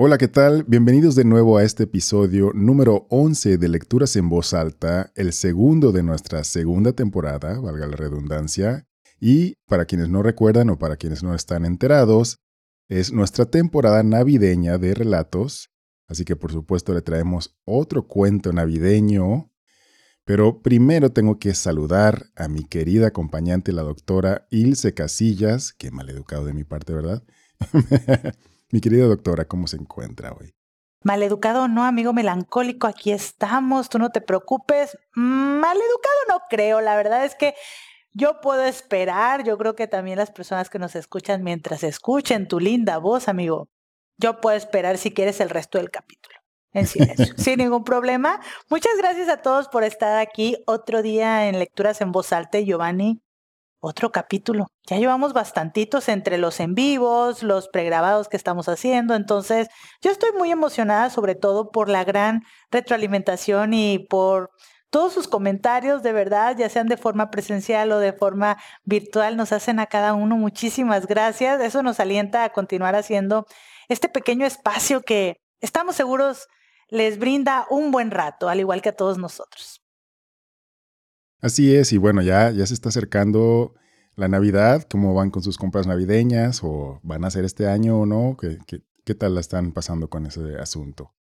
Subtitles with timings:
[0.00, 0.62] Hola, ¿qué tal?
[0.62, 5.90] Bienvenidos de nuevo a este episodio número 11 de Lecturas en Voz Alta, el segundo
[5.90, 8.86] de nuestra segunda temporada, valga la redundancia.
[9.18, 12.38] Y para quienes no recuerdan o para quienes no están enterados,
[12.88, 15.68] es nuestra temporada navideña de relatos,
[16.06, 19.50] así que por supuesto le traemos otro cuento navideño.
[20.24, 26.44] Pero primero tengo que saludar a mi querida acompañante, la doctora Ilse Casillas, que maleducado
[26.44, 27.24] de mi parte, ¿verdad?
[28.70, 30.54] Mi querida doctora, ¿cómo se encuentra hoy?
[31.02, 34.98] Maleducado no, amigo melancólico, aquí estamos, tú no te preocupes.
[35.14, 37.54] Maleducado no creo, la verdad es que
[38.12, 42.60] yo puedo esperar, yo creo que también las personas que nos escuchan mientras escuchen tu
[42.60, 43.68] linda voz, amigo,
[44.18, 46.36] yo puedo esperar si quieres el resto del capítulo.
[46.72, 48.38] En silencio, sin ningún problema.
[48.68, 53.22] Muchas gracias a todos por estar aquí otro día en Lecturas en Voz Alta, Giovanni
[53.80, 54.66] otro capítulo.
[54.88, 59.68] Ya llevamos bastantitos entre los en vivos, los pregrabados que estamos haciendo, entonces
[60.02, 64.50] yo estoy muy emocionada sobre todo por la gran retroalimentación y por
[64.90, 69.52] todos sus comentarios, de verdad, ya sean de forma presencial o de forma virtual, nos
[69.52, 71.60] hacen a cada uno muchísimas gracias.
[71.60, 73.44] Eso nos alienta a continuar haciendo
[73.88, 76.48] este pequeño espacio que estamos seguros
[76.88, 79.82] les brinda un buen rato, al igual que a todos nosotros.
[81.40, 83.74] Así es, y bueno, ya, ya se está acercando
[84.16, 88.06] la Navidad, cómo van con sus compras navideñas o van a ser este año o
[88.06, 88.58] no, qué,
[89.04, 91.14] qué, tal la están pasando con ese asunto.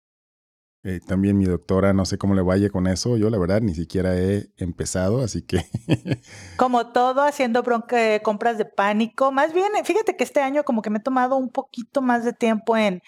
[0.83, 3.75] Eh, también mi doctora, no sé cómo le vaya con eso, yo la verdad ni
[3.75, 5.67] siquiera he empezado, así que...
[6.56, 10.89] como todo, haciendo bronca, compras de pánico, más bien, fíjate que este año como que
[10.89, 13.03] me he tomado un poquito más de tiempo en,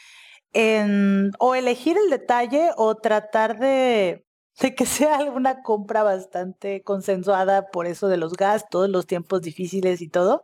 [0.52, 4.27] en o elegir el detalle o tratar de
[4.60, 10.00] de que sea alguna compra bastante consensuada por eso de los gastos, los tiempos difíciles
[10.00, 10.42] y todo.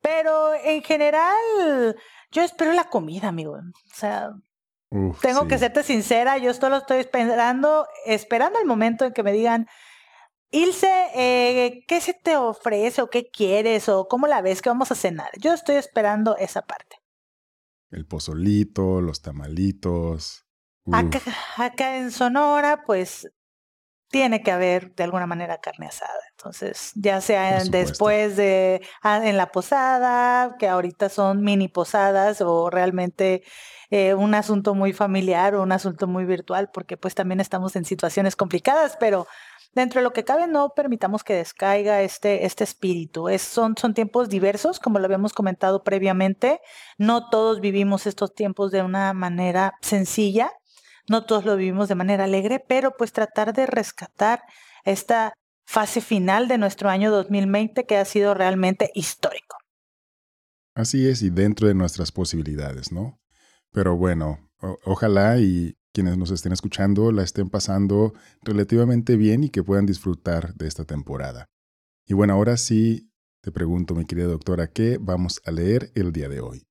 [0.00, 1.96] Pero en general,
[2.30, 3.54] yo espero la comida, amigo.
[3.54, 4.32] O sea,
[5.20, 9.66] tengo que serte sincera, yo solo estoy esperando, esperando el momento en que me digan,
[10.50, 14.90] Ilse, eh, ¿qué se te ofrece o qué quieres o cómo la ves que vamos
[14.90, 15.28] a cenar?
[15.38, 16.96] Yo estoy esperando esa parte.
[17.90, 20.46] El pozolito, los tamalitos.
[20.90, 21.20] Acá,
[21.56, 23.30] acá, en Sonora, pues
[24.08, 26.20] tiene que haber de alguna manera carne asada.
[26.30, 32.70] Entonces, ya sea después de ah, en la posada, que ahorita son mini posadas o
[32.70, 33.42] realmente
[33.90, 37.84] eh, un asunto muy familiar o un asunto muy virtual, porque pues también estamos en
[37.84, 39.26] situaciones complicadas, pero
[39.74, 43.28] dentro de lo que cabe no permitamos que descaiga este, este espíritu.
[43.28, 46.60] Es, son, son tiempos diversos, como lo habíamos comentado previamente.
[46.96, 50.52] No todos vivimos estos tiempos de una manera sencilla
[51.08, 54.42] no todos lo vivimos de manera alegre, pero pues tratar de rescatar
[54.84, 55.32] esta
[55.66, 59.56] fase final de nuestro año 2020 que ha sido realmente histórico.
[60.74, 63.18] Así es, y dentro de nuestras posibilidades, ¿no?
[63.72, 64.50] Pero bueno,
[64.84, 70.54] ojalá y quienes nos estén escuchando la estén pasando relativamente bien y que puedan disfrutar
[70.54, 71.46] de esta temporada.
[72.06, 73.10] Y bueno, ahora sí
[73.42, 76.66] te pregunto, mi querida doctora, ¿qué vamos a leer el día de hoy?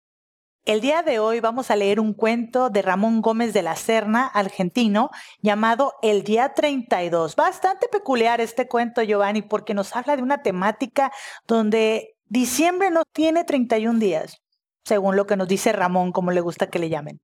[0.68, 4.28] El día de hoy vamos a leer un cuento de Ramón Gómez de la Serna,
[4.28, 5.12] argentino,
[5.42, 7.38] llamado El Día 32.
[7.38, 11.14] Bastante peculiar este cuento, Giovanni, porque nos habla de una temática
[11.48, 14.42] donde diciembre no tiene 31 días,
[14.84, 17.22] según lo que nos dice Ramón, como le gusta que le llamen.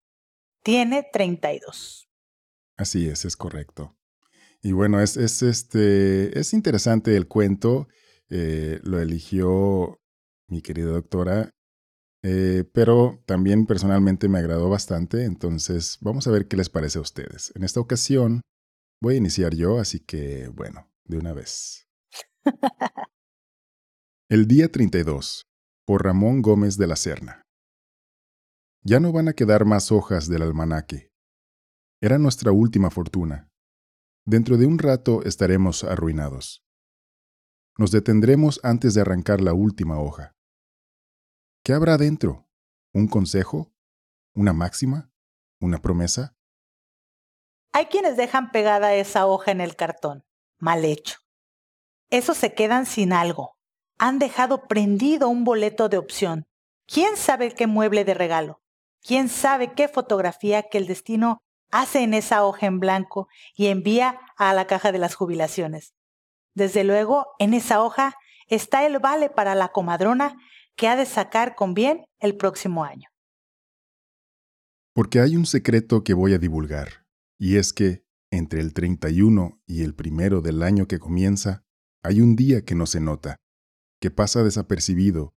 [0.64, 2.08] Tiene 32.
[2.78, 3.98] Así es, es correcto.
[4.62, 7.90] Y bueno, es, este, es interesante el cuento.
[8.30, 10.00] Eh, lo eligió
[10.48, 11.53] mi querida doctora
[12.24, 17.02] eh, pero también personalmente me agradó bastante, entonces vamos a ver qué les parece a
[17.02, 17.52] ustedes.
[17.56, 18.42] En esta ocasión
[19.02, 21.90] voy a iniciar yo, así que bueno, de una vez.
[24.30, 25.44] El día 32,
[25.86, 27.42] por Ramón Gómez de la Serna.
[28.86, 31.10] Ya no van a quedar más hojas del almanaque.
[32.02, 33.50] Era nuestra última fortuna.
[34.26, 36.64] Dentro de un rato estaremos arruinados.
[37.78, 40.32] Nos detendremos antes de arrancar la última hoja.
[41.66, 42.46] ¿Qué habrá dentro?
[42.92, 43.72] ¿Un consejo?
[44.36, 45.10] ¿Una máxima?
[45.62, 46.36] ¿Una promesa?
[47.72, 50.26] Hay quienes dejan pegada esa hoja en el cartón.
[50.58, 51.20] Mal hecho.
[52.10, 53.56] Esos se quedan sin algo.
[53.98, 56.44] Han dejado prendido un boleto de opción.
[56.86, 58.62] ¿Quién sabe qué mueble de regalo?
[59.02, 61.38] ¿Quién sabe qué fotografía que el destino
[61.72, 65.94] hace en esa hoja en blanco y envía a la caja de las jubilaciones?
[66.56, 68.18] Desde luego, en esa hoja
[68.48, 70.36] está el vale para la comadrona
[70.76, 73.10] que ha de sacar con bien el próximo año.
[74.94, 77.06] Porque hay un secreto que voy a divulgar,
[77.40, 81.64] y es que entre el 31 y el primero del año que comienza,
[82.02, 83.38] hay un día que no se nota,
[84.00, 85.36] que pasa desapercibido,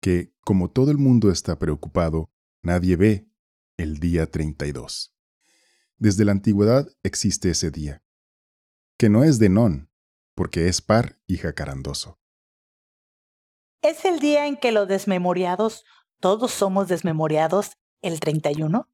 [0.00, 2.30] que, como todo el mundo está preocupado,
[2.62, 3.28] nadie ve,
[3.76, 5.14] el día 32.
[5.96, 8.02] Desde la antigüedad existe ese día,
[8.98, 9.90] que no es de non,
[10.34, 12.21] porque es par y jacarandoso.
[13.82, 15.84] Es el día en que los desmemoriados,
[16.20, 18.88] todos somos desmemoriados, el 31,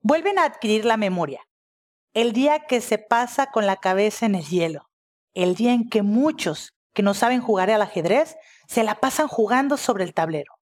[0.00, 1.42] vuelven a adquirir la memoria.
[2.12, 4.90] El día que se pasa con la cabeza en el hielo.
[5.32, 8.36] El día en que muchos que no saben jugar al ajedrez
[8.66, 10.54] se la pasan jugando sobre el tablero.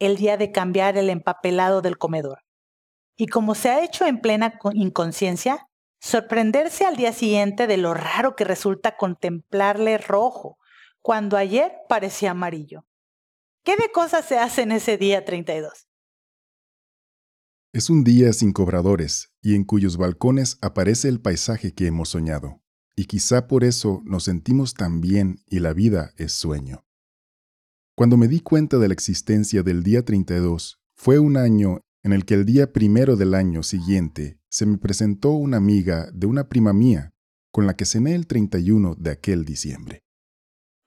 [0.00, 2.40] El día de cambiar el empapelado del comedor.
[3.16, 5.68] Y como se ha hecho en plena inconsciencia,
[6.00, 10.57] sorprenderse al día siguiente de lo raro que resulta contemplarle rojo,
[11.08, 12.86] cuando ayer parecía amarillo.
[13.64, 15.88] ¿Qué de cosas se hacen ese día 32?
[17.72, 22.60] Es un día sin cobradores y en cuyos balcones aparece el paisaje que hemos soñado,
[22.94, 26.84] y quizá por eso nos sentimos tan bien y la vida es sueño.
[27.96, 32.26] Cuando me di cuenta de la existencia del día 32, fue un año en el
[32.26, 36.74] que el día primero del año siguiente se me presentó una amiga de una prima
[36.74, 37.14] mía,
[37.50, 40.02] con la que cené el 31 de aquel diciembre.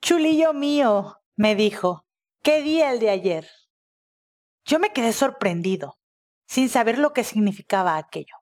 [0.01, 2.07] Chulillo mío, me dijo,
[2.41, 3.47] ¿qué día el de ayer?
[4.65, 5.99] Yo me quedé sorprendido
[6.47, 8.33] sin saber lo que significaba aquello.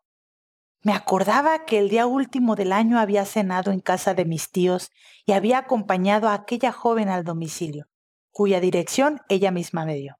[0.83, 4.89] Me acordaba que el día último del año había cenado en casa de mis tíos
[5.25, 7.87] y había acompañado a aquella joven al domicilio,
[8.31, 10.15] cuya dirección ella misma me dio.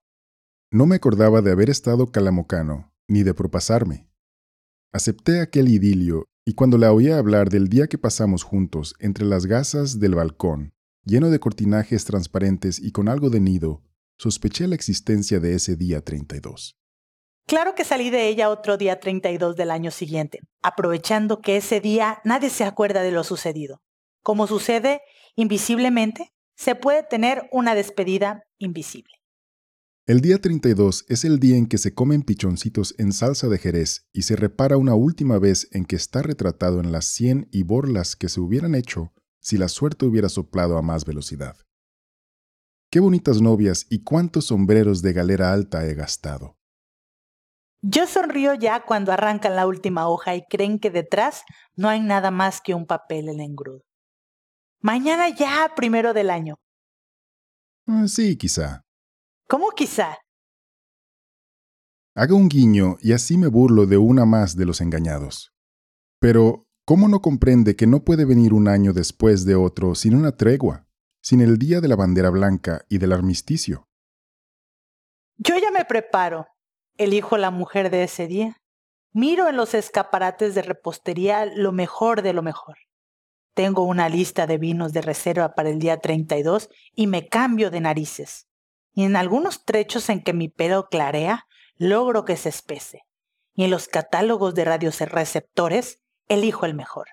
[0.72, 4.10] No me acordaba de haber estado calamocano, ni de propasarme.
[4.92, 9.46] Acepté aquel idilio y cuando la oía hablar del día que pasamos juntos entre las
[9.46, 10.74] gasas del balcón,
[11.10, 13.82] lleno de cortinajes transparentes y con algo de nido,
[14.18, 16.78] sospeché la existencia de ese día 32.
[17.48, 22.20] Claro que salí de ella otro día 32 del año siguiente, aprovechando que ese día
[22.24, 23.82] nadie se acuerda de lo sucedido.
[24.22, 25.02] Como sucede
[25.36, 29.14] invisiblemente, se puede tener una despedida invisible.
[30.06, 34.08] El día 32 es el día en que se comen pichoncitos en salsa de jerez
[34.14, 38.16] y se repara una última vez en que está retratado en las cien y borlas
[38.16, 41.58] que se hubieran hecho si la suerte hubiera soplado a más velocidad.
[42.92, 46.58] Qué bonitas novias y cuántos sombreros de galera alta he gastado.
[47.82, 51.44] Yo sonrío ya cuando arrancan la última hoja y creen que detrás
[51.76, 53.84] no hay nada más que un papel en engrudo.
[54.82, 56.56] Mañana ya, primero del año.
[57.86, 58.86] Ah, sí, quizá.
[59.48, 60.18] ¿Cómo quizá?
[62.16, 65.54] Haga un guiño y así me burlo de una más de los engañados.
[66.20, 70.36] Pero, ¿cómo no comprende que no puede venir un año después de otro sin una
[70.36, 70.88] tregua,
[71.22, 73.88] sin el día de la bandera blanca y del armisticio?
[75.38, 76.48] Yo ya me preparo,
[76.98, 78.58] elijo la mujer de ese día.
[79.14, 82.78] Miro en los escaparates de repostería lo mejor de lo mejor.
[83.54, 87.82] Tengo una lista de vinos de reserva para el día 32 y me cambio de
[87.82, 88.48] narices.
[88.96, 91.46] Y en algunos trechos en que mi pelo clarea,
[91.76, 93.04] logro que se espese.
[93.54, 97.08] Y en los catálogos de radioreceptores, elijo el mejor.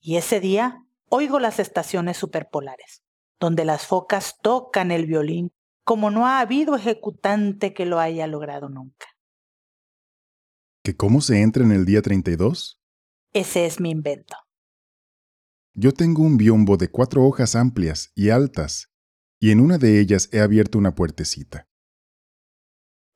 [0.00, 3.02] Y ese día oigo las estaciones superpolares,
[3.38, 5.52] donde las focas tocan el violín
[5.84, 9.06] como no ha habido ejecutante que lo haya logrado nunca.
[10.84, 12.78] ¿Que cómo se entra en el día 32?
[13.32, 14.36] Ese es mi invento.
[15.72, 18.90] Yo tengo un biombo de cuatro hojas amplias y altas,
[19.40, 21.68] y en una de ellas he abierto una puertecita.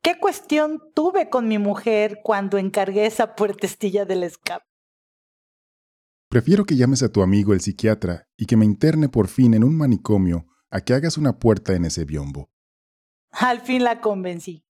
[0.02, 4.64] ¿Qué cuestión tuve con mi mujer cuando encargué esa puertestilla del escape?
[6.32, 9.62] Prefiero que llames a tu amigo el psiquiatra y que me interne por fin en
[9.62, 12.50] un manicomio a que hagas una puerta en ese biombo.
[13.32, 14.64] Al fin la convencí.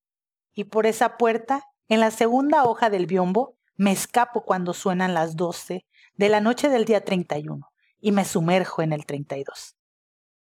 [0.55, 5.37] Y por esa puerta, en la segunda hoja del biombo, me escapo cuando suenan las
[5.37, 7.65] doce de la noche del día 31
[8.01, 9.77] y me sumerjo en el 32.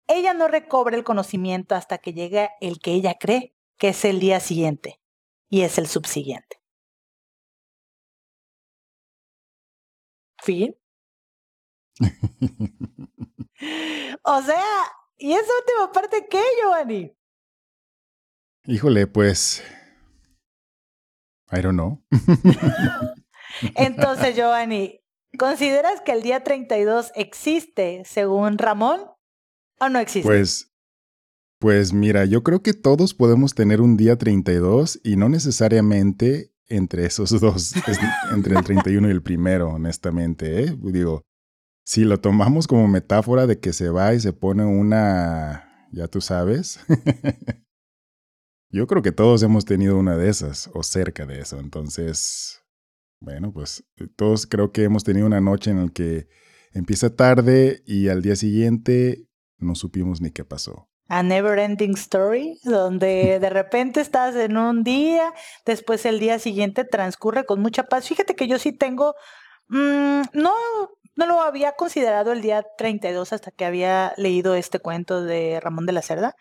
[0.07, 4.19] Ella no recobra el conocimiento hasta que llega el que ella cree que es el
[4.19, 4.99] día siguiente
[5.47, 6.59] y es el subsiguiente.
[10.43, 10.75] Fin.
[14.23, 14.63] O sea,
[15.17, 17.15] ¿y esa última parte qué, Giovanni?
[18.65, 19.63] Híjole, pues.
[21.51, 22.03] I don't know.
[23.75, 25.01] Entonces, Giovanni,
[25.37, 29.01] ¿consideras que el día 32 existe según Ramón
[29.79, 30.27] o no existe?
[30.27, 30.71] Pues.
[31.57, 37.05] Pues mira, yo creo que todos podemos tener un día 32 y no necesariamente entre
[37.05, 37.73] esos dos,
[38.31, 40.63] entre el 31 y el primero, honestamente.
[40.63, 40.75] ¿eh?
[40.77, 41.23] Digo,
[41.85, 46.19] si lo tomamos como metáfora de que se va y se pone una, ya tú
[46.19, 46.79] sabes,
[48.75, 51.61] Yo creo que todos hemos tenido una de esas o cerca de eso.
[51.61, 52.61] Entonces,
[53.21, 56.27] bueno, pues eh, todos creo que hemos tenido una noche en la que
[56.73, 60.89] empieza tarde y al día siguiente no supimos ni qué pasó.
[61.07, 65.33] a Never Ending Story, donde de repente estás en un día,
[65.65, 68.09] después el día siguiente transcurre con mucha paz.
[68.09, 69.15] Fíjate que yo sí tengo,
[69.69, 70.51] mm, no,
[71.15, 75.85] no lo había considerado el día 32 hasta que había leído este cuento de Ramón
[75.85, 76.35] de la Cerda,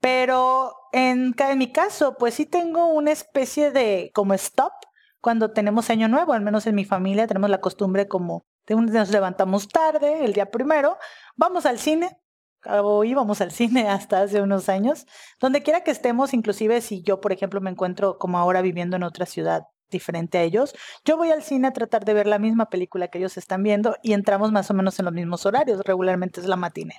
[0.00, 4.72] pero en, mi caso, pues sí tengo una especie de como stop
[5.20, 9.68] cuando tenemos año nuevo, al menos en mi familia tenemos la costumbre como nos levantamos
[9.68, 10.96] tarde, el día primero,
[11.36, 12.18] vamos al cine,
[12.64, 15.06] o íbamos al cine hasta hace unos años,
[15.40, 19.02] donde quiera que estemos, inclusive si yo, por ejemplo, me encuentro como ahora viviendo en
[19.02, 22.70] otra ciudad diferente a ellos, yo voy al cine a tratar de ver la misma
[22.70, 26.40] película que ellos están viendo y entramos más o menos en los mismos horarios, regularmente
[26.40, 26.96] es la matine.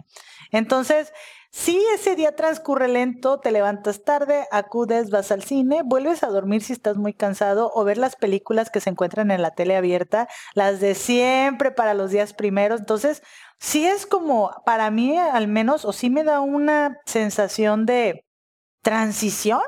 [0.51, 1.13] Entonces,
[1.53, 6.63] si ese día transcurre lento, te levantas tarde, acudes, vas al cine, vuelves a dormir
[6.63, 10.29] si estás muy cansado o ver las películas que se encuentran en la tele abierta,
[10.53, 12.79] las de siempre para los días primeros.
[12.79, 13.21] Entonces,
[13.59, 18.25] sí es como, para mí al menos, o sí me da una sensación de
[18.81, 19.61] transición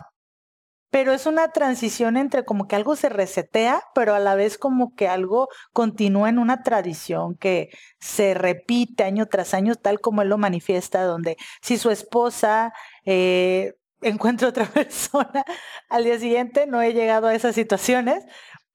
[0.93, 4.93] pero es una transición entre como que algo se resetea, pero a la vez como
[4.95, 10.29] que algo continúa en una tradición que se repite año tras año, tal como él
[10.29, 12.73] lo manifiesta, donde si su esposa
[13.05, 15.43] eh, encuentra otra persona
[15.89, 18.23] al día siguiente, no he llegado a esas situaciones.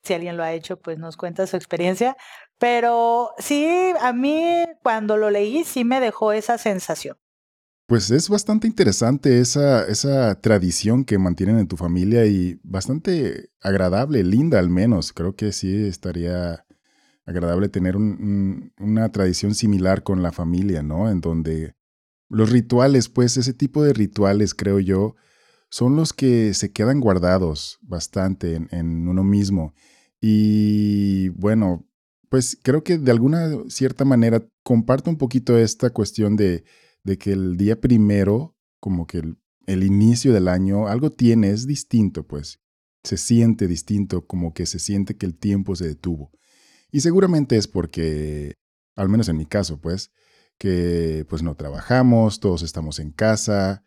[0.02, 2.16] Si alguien lo ha hecho, pues nos cuenta su experiencia.
[2.58, 7.16] Pero sí, a mí cuando lo leí, sí me dejó esa sensación.
[7.88, 14.23] Pues es bastante interesante esa, esa tradición que mantienen en tu familia y bastante agradable,
[14.25, 15.14] linda al menos.
[15.14, 16.66] Creo que sí estaría
[17.25, 21.11] agradable tener una tradición similar con la familia, ¿no?
[21.11, 21.76] En donde
[22.28, 25.16] los rituales, pues ese tipo de rituales, creo yo,
[25.71, 29.73] son los que se quedan guardados bastante en, en uno mismo.
[30.21, 31.87] Y bueno,
[32.28, 36.64] pues creo que de alguna cierta manera comparto un poquito esta cuestión de
[37.08, 39.22] de que el día primero, como que
[39.66, 42.60] el, inicio del año, algo tiene, es distinto, pues.
[43.02, 46.30] Se siente distinto, como que se siente que el tiempo se detuvo.
[46.90, 48.54] Y seguramente es porque,
[48.94, 50.10] al menos en mi caso, pues,
[50.58, 53.84] que pues no trabajamos, todos estamos en casa.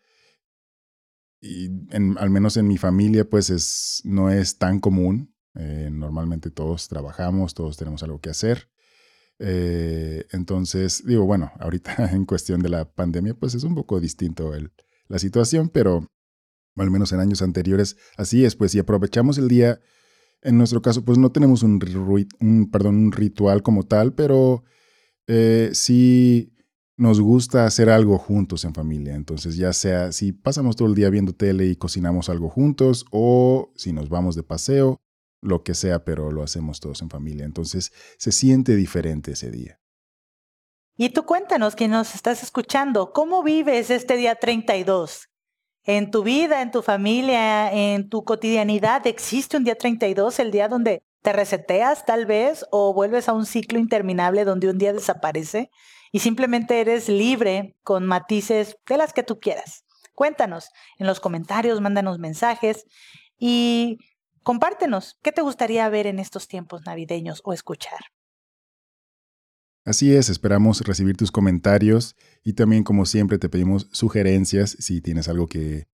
[1.40, 1.68] Y
[2.16, 5.34] al menos en mi familia, pues es, no es tan común.
[5.54, 8.71] Eh, normalmente todos trabajamos, todos tenemos algo que hacer.
[9.44, 14.52] Eh, entonces, digo, bueno, ahorita en cuestión de la pandemia, pues es un poco distinto
[15.08, 16.06] la situación, pero
[16.76, 19.80] al menos en años anteriores así es, pues si aprovechamos el día,
[20.42, 24.64] en nuestro caso, pues no tenemos un ritual como tal, pero
[25.26, 26.52] eh, sí
[26.96, 29.14] nos gusta hacer algo juntos en familia.
[29.14, 33.72] Entonces, ya sea si pasamos todo el día viendo tele y cocinamos algo juntos, o
[33.76, 35.00] si nos vamos de paseo,
[35.42, 37.44] lo que sea, pero lo hacemos todos en familia.
[37.44, 39.78] Entonces se siente diferente ese día.
[40.96, 45.28] Y tú cuéntanos, que nos estás escuchando, ¿cómo vives este día 32?
[45.84, 50.68] En tu vida, en tu familia, en tu cotidianidad, ¿existe un día 32, el día
[50.68, 55.70] donde te reseteas tal vez o vuelves a un ciclo interminable donde un día desaparece
[56.12, 59.84] y simplemente eres libre con matices de las que tú quieras?
[60.14, 60.68] Cuéntanos
[60.98, 62.84] en los comentarios, mándanos mensajes
[63.38, 63.98] y
[64.42, 68.00] Compártenos, ¿qué te gustaría ver en estos tiempos navideños o escuchar?
[69.84, 75.28] Así es, esperamos recibir tus comentarios y también como siempre te pedimos sugerencias si tienes
[75.28, 75.88] algo que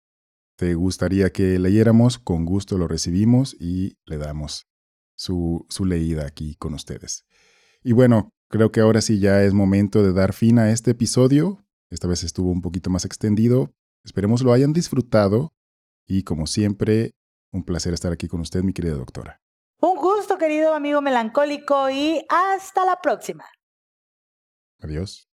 [0.56, 4.66] te gustaría que leyéramos, con gusto lo recibimos y le damos
[5.14, 7.24] su, su leída aquí con ustedes.
[7.82, 11.64] Y bueno, creo que ahora sí ya es momento de dar fin a este episodio.
[11.90, 13.72] Esta vez estuvo un poquito más extendido.
[14.04, 15.52] Esperemos lo hayan disfrutado
[16.06, 17.12] y como siempre
[17.52, 19.40] un placer estar aquí con usted, mi querida doctora.
[19.80, 23.44] Un gusto, querido amigo melancólico, y hasta la próxima.
[24.80, 25.27] Adiós.